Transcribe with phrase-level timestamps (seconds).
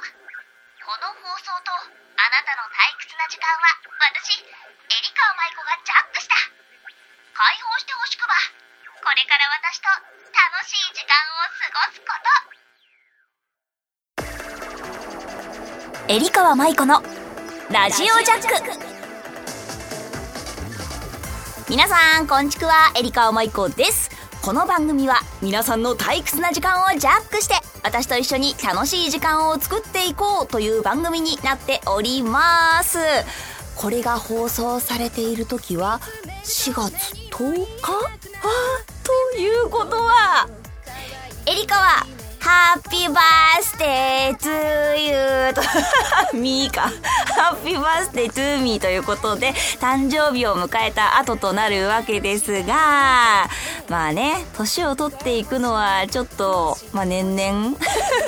[0.00, 6.34] この放送とあなたの退屈な時間は私エリカ舞子がジャックした。
[7.36, 8.34] 解放してほしくば。
[9.04, 9.88] これから私と
[10.32, 12.12] 楽しい時間を過ごすこ
[16.06, 16.12] と。
[16.12, 17.02] エリカ舞子の
[17.70, 18.90] ラジオジャック。
[21.68, 24.10] 皆さんこんちくはエリカ舞子です。
[24.42, 32.98] この番組は皆さんの退屈な時間をジャックして私と一緒に楽しい時間を作っていこうという番組になっております。
[33.76, 36.00] これが放送されている時は
[36.44, 37.66] 4月10日？
[37.82, 38.10] あ
[39.32, 40.48] ということは。
[41.46, 42.06] エリカは
[42.40, 45.62] ハッピーバースデートゥーユーと、
[46.38, 46.90] ミーか。
[47.36, 53.46] ハッピーバースデートゥーミーということで、誕生日を迎えた後となるわけですが、
[53.88, 57.76] まあね、年を取っていくのはちょっと、まあ年々、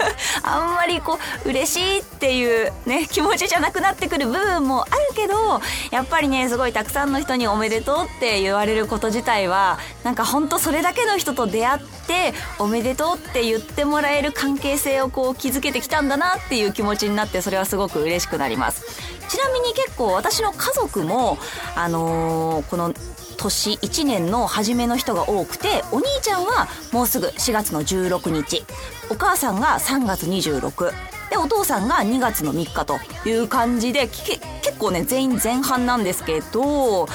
[0.43, 19.22] あんまりこう、嬉しいっていうね、気持ちじゃなくなってくる部分もあるけど、やっぱりね、すごいたくさんの人におめでとうって言われること自体は、なんかほんとそれだけの人と出会って、おめでとうって言ってもらえる関係性をこう築けてきたんだなっていう気持ちになってそれはすごく嬉しくなります。
[19.29, 21.39] ちなみに結構私の家族も
[21.77, 22.95] あのー、この
[23.37, 28.65] 年1年の初めの人が多くてお兄ちゃんはもうすぐ4月の16日
[29.11, 30.93] お母さんが3月26
[31.31, 34.41] でお父さんが2月の3日という感じで結
[34.79, 37.09] 構ね全員前半なんですけど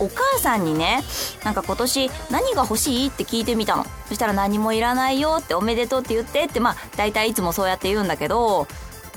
[0.00, 1.02] お母さんにね
[1.44, 3.84] なんか今年何が欲しいって聞いてみたの。
[4.08, 8.66] そしたら何もいらないよっておめでとうって言ってってまあ大体いつもそうやって言うんだけど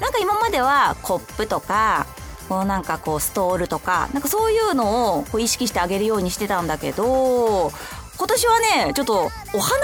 [0.01, 2.07] なんか今まではコップとか
[2.51, 7.71] このなんかこうストールとかなんかそういうのをこう意識してあげるようにしてたんだけど
[8.17, 9.13] 今年はねちょっと
[9.53, 9.77] お花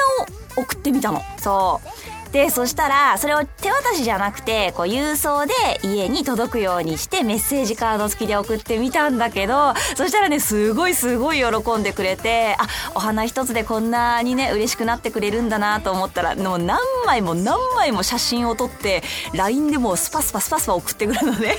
[0.57, 1.79] を送ってみたのそ
[2.27, 19.03] うでそしたらそれを手渡しじゃなくてこう郵送で家に届くようにしてメッセージカード付きで送ってみたんだけどそしたらねすごいすごい喜んでくれてあお花一つでこんなにね嬉しくなってくれるんだなと思ったらもう何枚も何枚も写真を撮って
[19.33, 21.55] LINE でもうスパスパスパスパ送ってくるのね。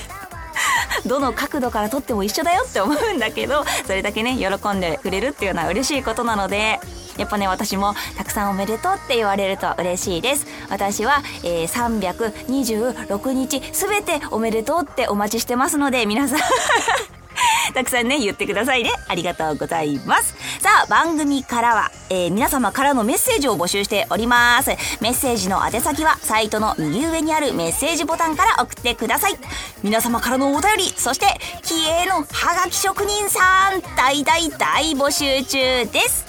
[1.05, 6.79] どの角度から撮っても一緒だよって思うんだけどそれだけね喜んでくれるっていうのは嬉しいことなので
[7.17, 16.39] やっぱね私もたくさんおめでとうって言われると嬉しいです私は、えー、326日すべておめでとうってお待ちしてますので皆さん
[17.73, 18.91] たくさんね、言ってくださいね。
[19.07, 20.35] ありがとうございます。
[20.59, 24.69] さあ、番組からは、えー、皆様からのメッセージを募集しております。
[25.01, 29.37] メッセージの宛先は、サイトの右上にあるメッセージボタンから送ってください。
[29.83, 31.27] 皆様からのお便り、そして、
[31.63, 33.39] 気鋭のハガキ職人さ
[33.73, 36.25] ん、大大大募集中です。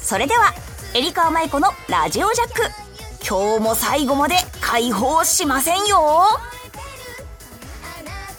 [0.00, 0.54] それでは、
[0.94, 2.84] エリカ舞子のラジオジャック。
[3.26, 5.96] 今日も最後まで解放しませんよ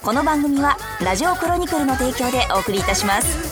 [0.00, 3.45] この番組はラジオクロニクルの提供でお送りいたします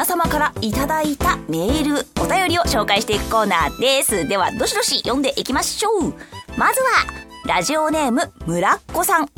[0.00, 6.14] 皆様からいただいたメールお便りを紹介していくコーナーですではどしどし読んでいきましょう
[6.56, 7.04] まずは
[7.44, 9.28] ラジオネーム村っ子さん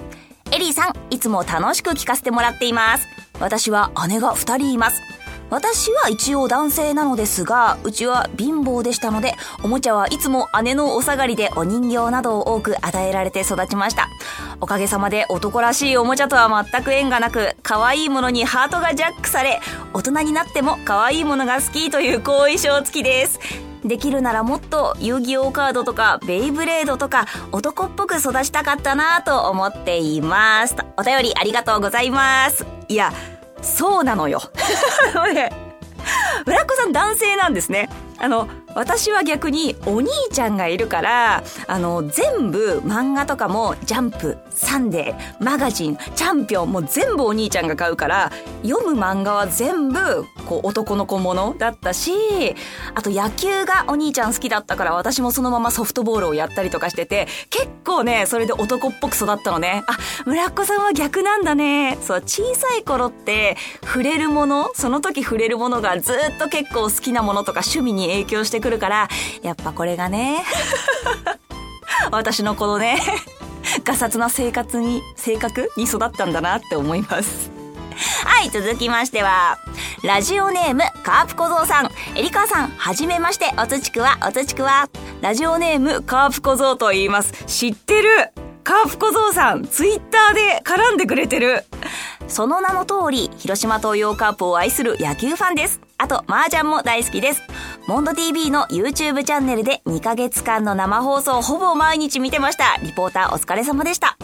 [0.53, 3.09] エリーさん、いつも楽しく聞かせてもらっています。
[3.41, 5.01] 私は姉が二人います。
[5.53, 14.09] 私は一応男性なのですが、うちは貧乏でしたので、おもちゃはいつも姉のお下がりでお人形などを多く与えられて育ちました。
[14.63, 19.61] おかげさまで男らしいおもちゃとは全く縁がなく、可愛いものにハートがジャックされ、
[19.93, 23.39] 大人になっても可愛いものが好きという後遺症付きです。
[23.85, 30.77] できるならもっと遊戯王カードとかベイブレードとか男っぽく育ちたかったなぁと思っています。
[30.97, 32.65] お便りありがとうございます。
[32.89, 33.13] いや、
[33.63, 34.43] そうなのよ。
[36.45, 37.89] 村子さん男性なんですね。
[38.19, 48.31] あの、私は逆にお兄ちゃんがいるから、あの、全部漫画とかもジャンプ、サンデー、マガジン、チャンピオンも全部お兄ちゃんが買うから、
[48.63, 52.13] 読む漫画は全部、こう、男の子ものだったし、
[52.95, 59.85] あと野球がお兄ちゃん好きだったから私もそのままソフトボールをやったりとかしてて、結構ね、それで男っぽく育ったのね。
[59.87, 59.97] あ、
[60.27, 61.99] 村っ子さんは逆なんだね。
[62.01, 69.09] そう、小さい頃って触れるもの、その時触れるものがずっと結構好きなものとか趣味に影響してくるから、
[69.43, 70.45] やっぱこれがね、
[72.11, 73.01] 私のこのね、
[73.85, 77.51] ガサツな生活に、性格に育ったんだなって思います。
[78.25, 79.59] はい、続きましては、
[80.03, 81.91] ラジオネーム、カープ小僧さん。
[82.17, 84.89] エリカさん、はじめまして、おつちくわ、おつちくわ。
[85.21, 87.33] ラジオネーム、カープ小僧と言います。
[87.47, 88.31] 知ってる？
[88.65, 91.65] カープ小僧さん、ツイッターで絡んでくれてる。
[92.29, 95.81] その名の通り、広島東洋カープを愛する野球ファンです。
[96.03, 97.45] あと、麻雀も大好きです。
[97.87, 102.77] モンド TV の YouTube チャンネルで2ヶ月間の生放送ほぼ毎日見てました。
[102.83, 104.17] リポーターお疲れ様でした。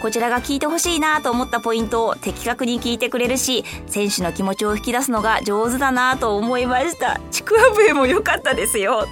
[0.00, 7.20] こちらが聞いてほしいなと思ったポイントを的確に聞いてくれるし、選手の気持ちを引き出すのが上手だなと思いました。
[7.30, 9.06] ちくわ笛も良かったですよ。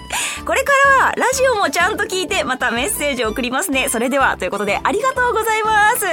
[0.45, 3.89] これからはラジオもちゃんと聞いてまたメッセージを送りますね。
[3.89, 6.07] それでは、ということでありがとうございます。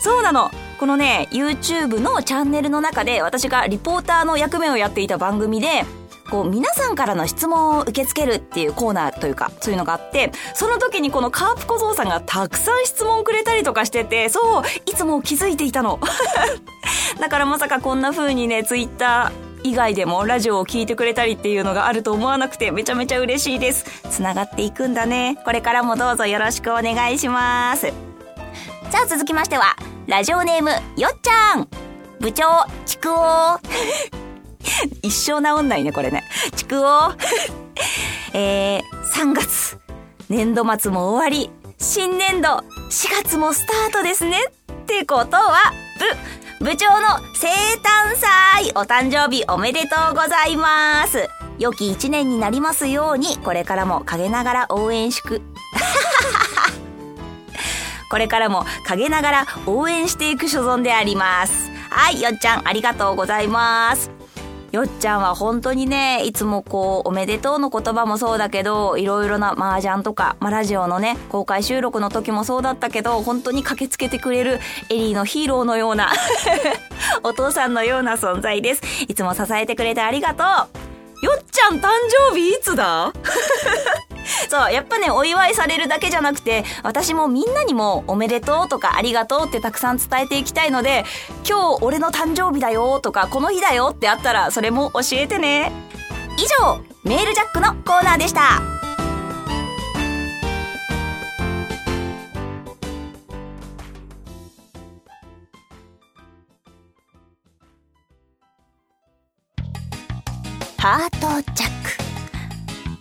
[0.00, 0.50] そうなの。
[0.78, 5.84] このね、YouTube のチャンネルの中で私がリポーターの役目をやっていた番組で、
[6.30, 16.00] こう皆さんからの質問を受け付けるっていうコーナーというかそういうのがあってその時にこのカープ小僧さんがたくさん質問くれたりとかしててそういつも気づいていたの。
[17.20, 23.84] だからまさかこんな風にねツイッター以外でもラジオを聞いてくれたりっていうのがあると思わなくてめちゃめちゃ嬉しいです。
[24.10, 25.38] 繋がっていくんだね。
[25.44, 27.86] これからもどうぞよろしくお願いします。
[28.90, 29.76] さあ続きましては
[30.06, 30.70] ラジオネーム
[31.00, 31.66] よっちゃん
[32.20, 32.44] 部長
[32.84, 33.58] ちくお
[35.00, 36.24] 一生治んないね、これね。
[36.56, 37.12] ちくお
[38.34, 38.82] えー、
[39.14, 39.78] 3月。
[40.28, 41.50] 年度末も終わり。
[41.78, 42.48] 新年度、
[42.90, 44.38] 4月もスタートですね。
[44.72, 45.72] ってことは、
[46.58, 51.28] 部、部長の生誕祭お誕生日おめでとうございます。
[51.58, 55.40] 良き一年になりますように、これからも陰ながら応援しく。
[58.14, 61.68] これからも陰ながら応援していく所存であります。
[61.90, 64.12] はい、よっちゃんありがとうございます。
[64.70, 74.60] よっちゃんは本当にね、いつもこう、おめでとうの言葉もそうだけど、いろいろな麻雀とか、まあ、ラジオのね、公開収録の時もそうだったけど、本当に駆けつけてくれる
[74.90, 76.12] エリーのヒーローのような
[77.24, 78.82] お父さんのような存在です。
[79.08, 80.44] いつも支えてくれてありがと
[81.20, 81.26] う。
[81.26, 81.88] よっちゃん誕
[82.30, 83.12] 生日いつだ？
[84.48, 91.04] そう、やっぱね、お祝いされるだけじゃなくて、私もみんなにもおめでとうとかありがとうってたくさん伝えていきたいので、
[91.48, 95.72] 今日俺の誕生日だよとか、この日だよってあったら、それも教えてね。
[96.36, 98.62] 以上、メールジャックのコーナーでした。
[110.78, 112.03] ハートジャック。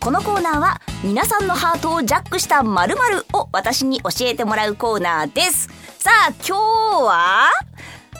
[0.03, 5.69] このコーナーは皆さんのハートをジャックした〇〇を私に教えてもらうコーナーです。
[5.97, 7.49] さあ、今日は、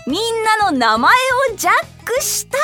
[0.08, 1.14] みんなの名前
[1.52, 1.74] をジャッ
[2.06, 2.58] クした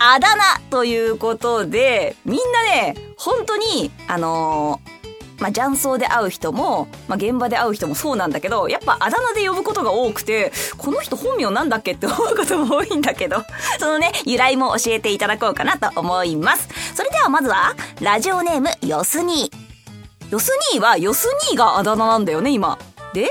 [0.00, 4.96] あだ名ということで、みんなね、本当に、あのー
[5.38, 13.44] まあ、雀荘で会う人も、まあ、現場で会う人もそうなんだけど、やっぱあだ名で呼ぶことが多くて、この人本名なんだっけって思うことも多いんだけど、
[13.78, 16.68] そのね、由来も教えていただこうかなと思います。
[17.26, 20.30] それではまずは、ラジオネーム、よすにー。
[20.30, 22.78] よすにーは、よすにーがあだ名なんだよね、今。
[23.14, 23.28] で、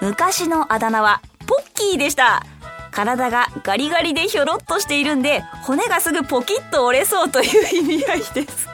[0.00, 2.42] 昔のあだ名は、ポッキーでした。
[2.90, 8.68] 体がガリガリでひょろっとしているんで、骨がすぐポキッと折れそうという意味合いです。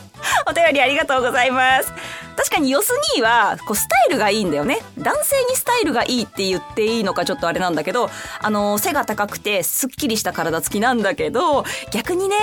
[0.48, 1.92] お便りありがとうございます。
[2.34, 4.78] 確かにヨス兄は、こう、スタイルがいいんだよね。
[4.96, 8.08] 男性にスタイルがいいって言っていいのかちょっとあれなんだけど、
[8.40, 12.36] あの、背が高くて、すっきりした体つきなんだけど、逆にね、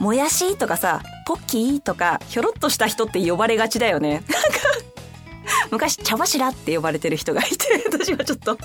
[0.00, 4.12] もやしとかさ、ポッキーとか、ひょろっとした人って呼ばれがちだよね。
[4.12, 4.28] なんか、
[5.70, 8.62] 昔、茶柱って呼ばれてる人がいて、私はちょっと、こ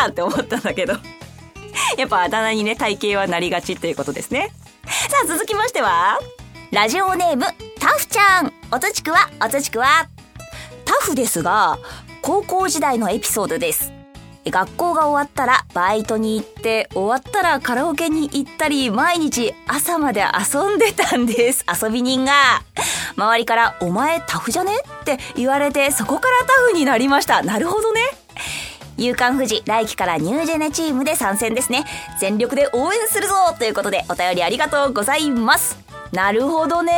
[0.00, 0.94] らって思ったんだけど。
[1.96, 4.52] やっぱあだ名にね、体型はなりがちっていうことですね。
[4.84, 6.18] さあ、続きましては、
[6.72, 7.44] ラジオネーム、
[7.78, 8.52] タフちゃん。
[8.72, 10.08] おとちくわ、おとちくわ。
[10.84, 11.78] タフですが、
[12.22, 13.95] 高校時代のエピソードです。
[14.50, 21.64] 学校が終わったらバイトに行って、終わったらカラオケに行ったり、毎日朝まで遊んでたんです。
[21.82, 22.62] 遊び人が。
[23.16, 27.42] 周りから、お前タフじゃねって言われて、そこからタフになりました。
[27.42, 28.00] なるほどね。
[28.98, 31.84] 夕刊富士来期からニュージェネチームで参戦ですね。
[32.18, 35.85] 全力で応援するぞということでお便りありがとうございます。
[36.16, 36.92] なるほどね。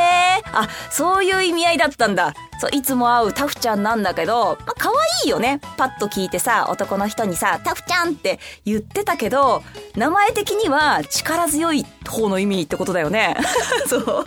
[0.53, 2.35] あ、そういう意味合いだったんだ。
[2.61, 5.61] そう、いつも会うタフちゃんなんだけど、まあ、可愛いよね。
[5.77, 9.65] パッと聞いてさ、男の人にさ、タフちゃんって言ってたけど、
[9.97, 13.37] 名前的には力強い方の意味ってことだよね。
[13.91, 14.25] そう。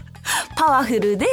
[0.57, 1.25] パワフルで、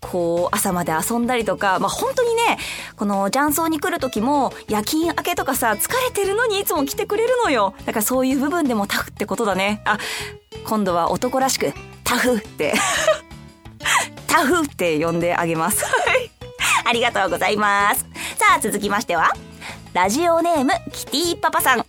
[0.00, 2.58] こう、朝まで遊んだりとか、まあ、本当にね、
[2.96, 7.74] この雀荘に来る時も、夜勤明けとかさ、疲れてるのにいつも来てくれるのよ。
[7.84, 9.82] だからそういう部分でもタフってことだね。
[9.84, 9.98] あ、
[10.64, 11.74] 今度は男らしく、
[12.08, 12.72] タフって
[14.26, 15.84] タフって呼んであげます。
[16.86, 18.00] ありがとうございます。
[18.38, 19.30] さあ、続きましては、
[19.92, 21.80] ラジオネーム、キティパパさん。
[21.80, 21.84] エ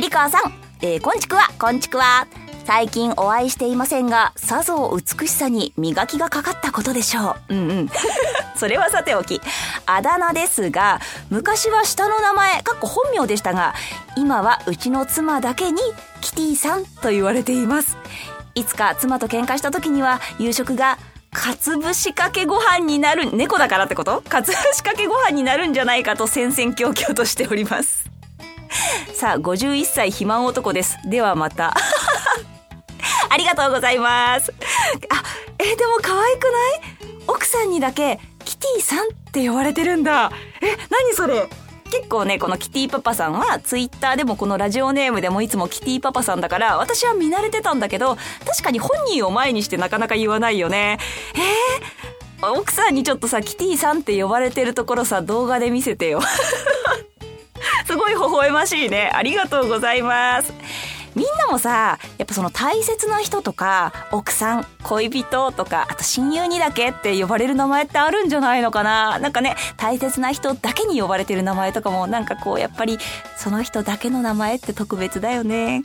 [0.00, 2.28] リカーさん、えー、こんちくわ、こんちくわ。
[2.64, 7.54] 最近お会いしていませんが、さぞ美しさに磨きがかかったことでしょう。
[7.54, 7.90] うんうん。
[8.54, 9.40] それはさておき。
[9.86, 11.00] あだ名ですが、
[11.30, 13.74] 昔は下の名前、かっこ本名でしたが、
[14.16, 15.82] 今はうちの妻だけに
[16.20, 17.98] キティさんと言われています。
[18.54, 20.98] いつか妻と喧嘩した時には夕食が
[21.32, 24.22] かつぶしかけご飯になる、猫だからってこと？
[24.22, 28.08] かつぶしかけご飯になるんじゃないかと戦々恐々としております。
[29.14, 30.96] さあ、51歳肥満男です。
[31.06, 31.74] ではまた。
[33.28, 34.52] ありがとうございます。
[35.10, 35.22] あ、
[35.58, 37.18] え、でも可愛くない？
[37.26, 40.30] 奥さんにだけ、キティさんって呼ばれてるんだ。
[40.62, 41.48] え、何それ？
[41.94, 50.98] 結構ね、このキティパパさんはツイッターでもこのラジオネームでもいつもキティパパさんだから私は見慣れてたんだけど、確かに本人を前にしてなかなか言わないよね。
[52.40, 56.20] えー、奥さんにちょっとさ、キティさんって呼ばれてるところさ、動画で見せてよ。
[57.86, 59.12] すごい微笑ましいね。
[59.14, 60.52] ありがとうございます。
[61.14, 72.98] みんなもさ、やっぱその大切な人とか、奥さん、恋人とか、あと親友にだけって呼ばれる名前ってあるんじゃないのかななんかね、大切な人だけに呼ばれてる名前とかも、なんかこう、やっぱり、
[73.36, 75.82] その人だけの名前って特別だよね。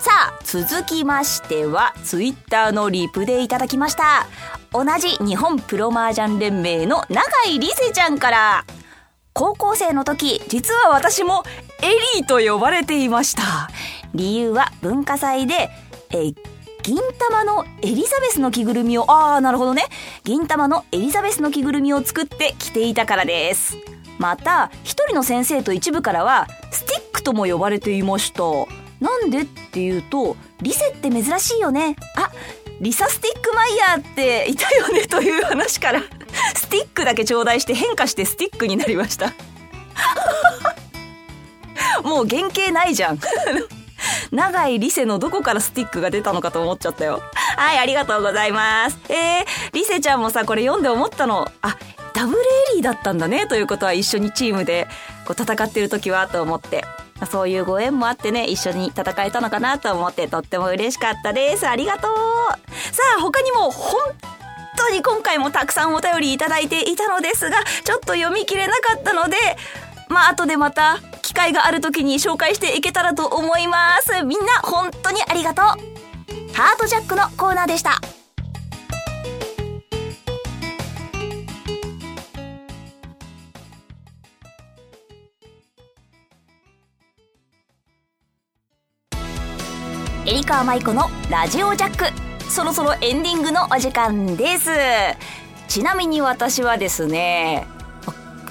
[0.00, 4.26] さあ、続きましては、ツイッターのリプでいただきました。
[4.72, 8.64] 同じ日本プロ麻雀連盟の永井理瀬ちゃんから、
[9.32, 11.44] 高校生の時、実は私も
[11.82, 13.70] エリーと呼ばれていました。
[14.14, 15.70] 理由は文化祭で、
[16.10, 16.34] えー、
[16.82, 19.84] 銀玉のエリザベスの着ぐるみを、ああ、なるほどね。
[20.24, 23.76] 銀玉のエリザベスの着ぐるみを作って着ていたからです。
[24.18, 28.42] また、一人の先生と一部からは、スティックとも呼ばれていました。
[29.00, 31.96] なんでっていうと、リセって珍しいよね。
[32.16, 32.30] あ、
[32.80, 36.02] リサステッグマイヤーっていたよね という話から、
[36.54, 39.32] スティックだけ頂戴して変化してスティックになりました。
[42.02, 43.18] もう原型ないじゃん。
[44.30, 47.22] 長いリセのどこからスティックが出たのかと思っちゃったよ。
[47.56, 48.98] はい、ありがとうございます。
[49.08, 51.50] えー、リセちゃんもさ、これ読んで思ったの。
[51.62, 51.76] あ、
[52.14, 54.86] ダブルエリーだったんだね、ということは一緒にチームで
[55.26, 56.84] こう戦ってる時はと思って。
[57.30, 61.68] そういうご縁もあってね、一緒に戦えたのかなと思ってとっても嬉しかったです。
[61.68, 62.10] ありがとう。
[62.92, 64.00] さあ、他にも本
[64.76, 69.36] 当に今回もたくさんお便りいただいていたのですが、ちょっと読み切れなかったので、
[70.10, 74.24] まあ、後でまた機会がある時に紹介していけたらと思います。
[74.24, 75.64] みんな本当にありがとう。
[76.52, 78.00] ハートジャックのコーナーでした。
[90.26, 92.50] エリカーマイコのラジオジャック。
[92.50, 94.70] そろそろエンディングのお時間です。
[95.68, 97.66] ちなみに私はですね、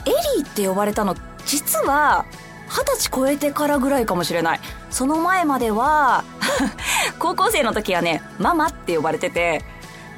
[0.05, 1.15] エリーって呼ばれたの、
[1.46, 2.25] 実は
[2.67, 4.60] 二十歳超えてからぐらいかもしれない。
[4.91, 6.24] その前までは
[7.19, 9.63] 高校生の時はね、ママって呼ばれてて、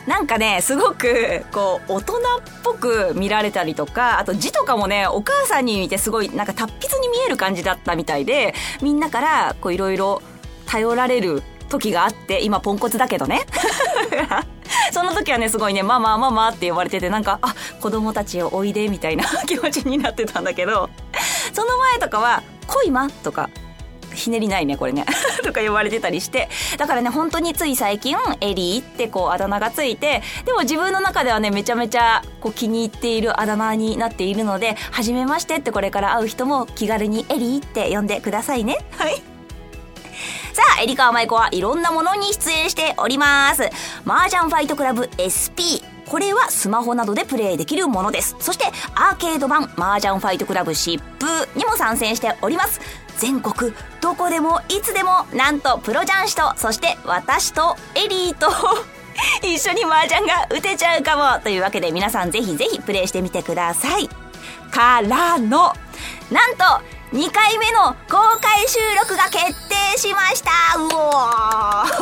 [0.07, 2.19] なんかね、すごく、こう、大人っ
[2.63, 10.21] ぽく見られたりとか、あと字とかもね、お母さんに見てすごい、なんか達筆に見える感じだったみたいで、みんなから、こう、いろいろ
[10.65, 13.45] 頼られる時があって、今ポンコツだけどね。
[14.91, 20.89] その時はね、すごいね、ママ、ママって呼ばれてて、なんか、あ、子供たちをおいで、みたいな 気持ちになってたんだけど、
[21.53, 23.49] その前とかは「恋ま」とか
[24.13, 25.05] ひねりないねこれね。
[25.43, 26.49] とか呼ばれてたりして。
[26.77, 38.77] だからね本当につい最近エリーってこうあだ名がついてでも自分の中ではねめちゃめちゃこう気に入っているあだ名になっているので初めましてってこれから会う人も気軽にエリーって呼んでくださいね。
[38.97, 39.21] はい。
[40.53, 43.69] さあ、エリカーマイコはいろんなものに出演しております。
[44.05, 45.81] 麻雀ファイトクラブ SP、
[46.11, 48.35] これはスマホなどでプレイできるものです。
[48.37, 48.65] そして
[48.95, 52.81] アーケード版麻雀ファイトクラブ疾風にも参戦しております。
[53.17, 58.51] 全国どこでもいつでもなんとプロ雀士とそして私とエリーと
[59.41, 64.09] 一緒に麻雀が打てちゃうかもというわけで皆さんぜひぜひプレイしてみてください。
[64.69, 65.73] からの
[66.29, 66.65] なんと
[67.13, 70.89] 2回目の公開収録が決定しましたう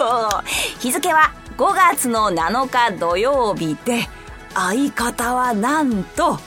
[0.02, 0.42] お
[0.80, 4.08] 日付は5月の7日土曜日で
[4.54, 6.40] 相方はなんと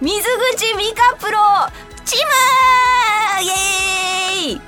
[0.00, 0.22] 水
[0.56, 1.38] 口美香プロ
[2.04, 3.40] チー!
[3.40, 4.60] ムイエーイ!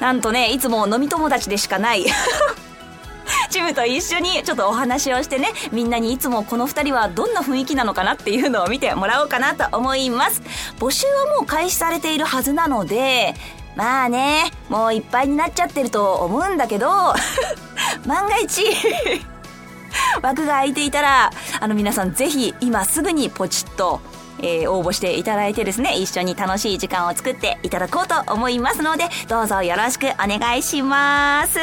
[0.00, 2.04] なんとねいつも飲み友達でしかない。
[3.50, 10.42] チムと一緒にちょっとお話をしてねみんなにいつもこの2人はどんな雰囲気なのかなっていうのを見てもらおうかなと思います。
[10.78, 13.34] 募集はもう開始されているはずなので
[13.76, 16.88] まあね、もういっぱいになっちゃってると思うんだけど、
[18.06, 18.62] 万が一
[20.22, 24.00] 枠が空いていたら、あの皆さんぜひ今すぐにポチッと、
[24.40, 31.58] えー、応募していただいてですね、一緒に楽しい時間を作っていただこうと思いますので、どうぞよろしくお願いします。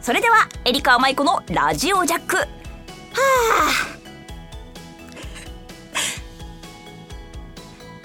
[0.00, 2.44] それではエリカ舞子のラジオジャックは
[3.14, 3.93] あ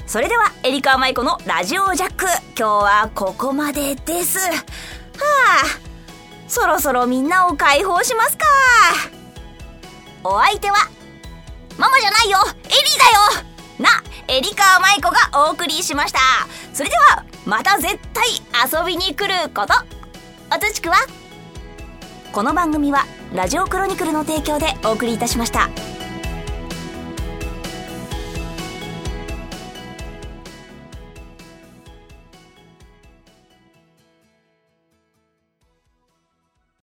[0.09, 2.25] それではエリカ舞子のラジオジャック。
[2.57, 4.39] 今日はここまでです。
[4.39, 5.65] はあ
[6.47, 8.45] そろそろみんなを解放しますか。
[10.23, 10.77] お相手は
[11.77, 12.73] ママじゃないよエリー
[13.37, 13.45] だよ
[13.77, 13.89] な
[14.27, 16.19] エリカ舞子がお送りしました。
[16.73, 18.25] それではまた絶対
[18.81, 19.75] 遊びに来ること。
[20.51, 20.95] おつちくは
[22.31, 25.69] この番組はラジオクロニクルの提供でお送りいたしました。